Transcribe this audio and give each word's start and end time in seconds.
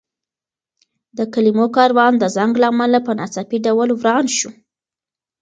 د 1.17 1.19
کلمو 1.33 1.65
کاروان 1.75 2.13
د 2.17 2.23
زنګ 2.35 2.53
له 2.61 2.67
امله 2.73 2.99
په 3.07 3.11
ناڅاپي 3.19 3.57
ډول 3.65 3.89
وران 3.99 4.25
شو. 4.37 4.49